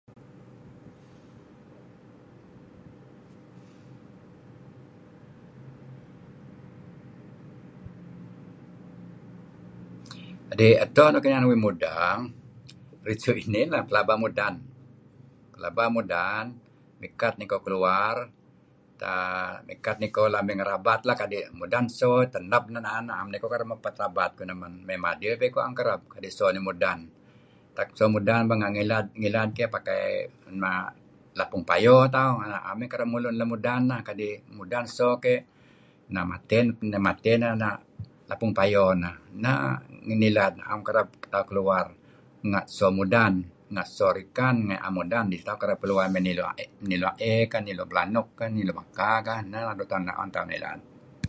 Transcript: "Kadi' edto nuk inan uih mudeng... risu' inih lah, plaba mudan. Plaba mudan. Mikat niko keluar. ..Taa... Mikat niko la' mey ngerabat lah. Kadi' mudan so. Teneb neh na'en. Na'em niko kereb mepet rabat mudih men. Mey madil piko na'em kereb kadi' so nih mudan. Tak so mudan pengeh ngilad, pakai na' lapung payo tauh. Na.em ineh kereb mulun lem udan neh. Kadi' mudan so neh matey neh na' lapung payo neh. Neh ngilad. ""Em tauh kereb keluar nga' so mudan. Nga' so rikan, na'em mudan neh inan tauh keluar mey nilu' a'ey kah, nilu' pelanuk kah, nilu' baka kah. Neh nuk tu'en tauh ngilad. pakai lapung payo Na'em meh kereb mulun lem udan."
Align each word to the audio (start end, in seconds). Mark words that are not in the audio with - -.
"Kadi' 10.47 10.79
edto 10.83 11.03
nuk 11.09 11.25
inan 11.27 11.47
uih 11.49 11.61
mudeng... 11.65 12.19
risu' 13.07 13.37
inih 13.43 13.65
lah, 13.73 13.83
plaba 13.89 14.13
mudan. 14.23 14.55
Plaba 15.53 15.85
mudan. 15.95 16.45
Mikat 17.01 17.33
niko 17.37 17.57
keluar. 17.65 18.15
..Taa... 19.01 19.63
Mikat 19.69 19.97
niko 20.01 20.21
la' 20.33 20.43
mey 20.45 20.55
ngerabat 20.57 21.01
lah. 21.07 21.15
Kadi' 21.21 21.45
mudan 21.59 21.85
so. 21.97 22.11
Teneb 22.33 22.63
neh 22.73 22.81
na'en. 22.85 23.05
Na'em 23.09 23.27
niko 23.31 23.45
kereb 23.51 23.67
mepet 23.71 23.95
rabat 24.01 24.31
mudih 24.37 24.57
men. 24.61 24.73
Mey 24.87 24.97
madil 25.05 25.31
piko 25.41 25.59
na'em 25.61 25.75
kereb 25.79 26.01
kadi' 26.13 26.35
so 26.37 26.45
nih 26.53 26.63
mudan. 26.67 26.99
Tak 27.75 27.87
so 27.97 28.03
mudan 28.13 28.41
pengeh 28.51 28.69
ngilad, 29.15 29.49
pakai 29.75 30.01
na' 30.61 30.89
lapung 31.39 31.63
payo 31.69 31.97
tauh. 32.15 32.37
Na.em 32.51 32.77
ineh 32.79 32.89
kereb 32.91 33.07
mulun 33.13 33.35
lem 33.39 33.49
udan 33.57 33.81
neh. 33.89 34.01
Kadi' 34.07 34.35
mudan 34.57 34.85
so 34.97 35.07
neh 35.15 36.23
matey 37.09 37.33
neh 37.41 37.53
na' 37.61 37.77
lapung 38.29 38.53
payo 38.57 38.85
neh. 39.01 39.15
Neh 39.43 39.57
ngilad. 40.19 40.53
""Em 40.61 40.61
tauh 40.79 40.83
kereb 40.87 41.09
keluar 41.49 41.85
nga' 42.49 42.65
so 42.77 42.87
mudan. 42.99 43.35
Nga' 43.75 43.87
so 43.95 44.07
rikan, 44.17 44.55
na'em 44.67 44.93
mudan 44.99 45.25
neh 45.31 45.39
inan 45.39 45.47
tauh 45.47 45.59
keluar 45.83 46.05
mey 46.13 46.19
nilu' 46.91 47.07
a'ey 47.11 47.47
kah, 47.51 47.63
nilu' 47.65 47.87
pelanuk 47.91 48.27
kah, 48.35 48.49
nilu' 48.55 48.75
baka 48.79 49.11
kah. 49.25 49.39
Neh 49.47 49.63
nuk 49.63 49.87
tu'en 49.87 50.03
tauh 50.03 50.03
ngilad. 50.03 50.11
pakai 50.11 50.11
lapung 50.11 50.11
payo 50.11 50.21
Na'em 50.27 50.29
meh 50.51 50.61
kereb 50.61 50.61
mulun 50.61 50.61
lem 50.61 50.61
udan." 50.61 51.11